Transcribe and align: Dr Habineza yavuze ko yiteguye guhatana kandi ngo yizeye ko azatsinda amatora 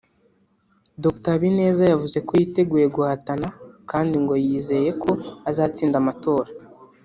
Dr 1.03 1.31
Habineza 1.35 1.83
yavuze 1.91 2.17
ko 2.27 2.31
yiteguye 2.39 2.85
guhatana 2.95 3.47
kandi 3.91 4.15
ngo 4.23 4.33
yizeye 4.45 4.91
ko 5.01 5.11
azatsinda 5.49 5.95
amatora 6.01 6.49